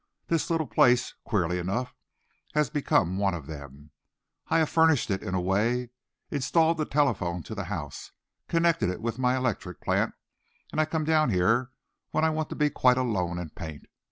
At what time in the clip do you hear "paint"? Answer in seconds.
13.53-13.85